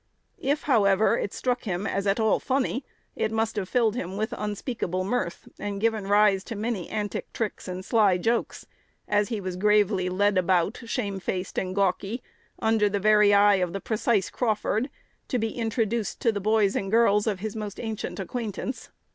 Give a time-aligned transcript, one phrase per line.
[0.39, 2.83] If, however, it struck him as at all funny,
[3.15, 7.67] it must have filled him with unspeakable mirth, and given rise to many antic tricks
[7.67, 8.65] and sly jokes,
[9.07, 12.23] as he was gravely led about, shamefaced and gawky,
[12.57, 14.89] under the very eye of the precise Crawford,
[15.27, 18.89] to be introduced to the boys and girls of his most ancient acquaintance.